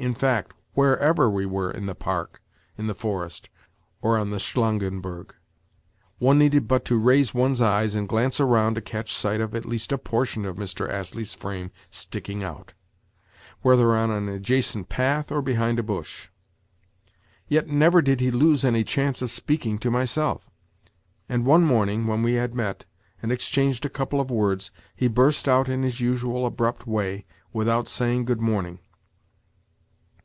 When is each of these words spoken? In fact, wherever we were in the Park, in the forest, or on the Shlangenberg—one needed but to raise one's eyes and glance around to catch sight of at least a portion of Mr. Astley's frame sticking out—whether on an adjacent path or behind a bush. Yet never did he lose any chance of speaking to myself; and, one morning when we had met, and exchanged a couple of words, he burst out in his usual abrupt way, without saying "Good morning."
In 0.00 0.14
fact, 0.14 0.54
wherever 0.72 1.28
we 1.28 1.44
were 1.44 1.70
in 1.70 1.84
the 1.84 1.94
Park, 1.94 2.40
in 2.78 2.86
the 2.86 2.94
forest, 2.94 3.50
or 4.00 4.16
on 4.16 4.30
the 4.30 4.38
Shlangenberg—one 4.38 6.38
needed 6.38 6.66
but 6.66 6.86
to 6.86 6.98
raise 6.98 7.34
one's 7.34 7.60
eyes 7.60 7.94
and 7.94 8.08
glance 8.08 8.40
around 8.40 8.76
to 8.76 8.80
catch 8.80 9.12
sight 9.14 9.42
of 9.42 9.54
at 9.54 9.66
least 9.66 9.92
a 9.92 9.98
portion 9.98 10.46
of 10.46 10.56
Mr. 10.56 10.88
Astley's 10.88 11.34
frame 11.34 11.70
sticking 11.90 12.42
out—whether 12.42 13.94
on 13.94 14.10
an 14.10 14.30
adjacent 14.30 14.88
path 14.88 15.30
or 15.30 15.42
behind 15.42 15.78
a 15.78 15.82
bush. 15.82 16.30
Yet 17.46 17.68
never 17.68 18.00
did 18.00 18.20
he 18.20 18.30
lose 18.30 18.64
any 18.64 18.84
chance 18.84 19.20
of 19.20 19.30
speaking 19.30 19.76
to 19.80 19.90
myself; 19.90 20.48
and, 21.28 21.44
one 21.44 21.66
morning 21.66 22.06
when 22.06 22.22
we 22.22 22.36
had 22.36 22.54
met, 22.54 22.86
and 23.20 23.30
exchanged 23.30 23.84
a 23.84 23.90
couple 23.90 24.18
of 24.18 24.30
words, 24.30 24.70
he 24.96 25.08
burst 25.08 25.46
out 25.46 25.68
in 25.68 25.82
his 25.82 26.00
usual 26.00 26.46
abrupt 26.46 26.86
way, 26.86 27.26
without 27.52 27.86
saying 27.86 28.24
"Good 28.24 28.40
morning." 28.40 28.78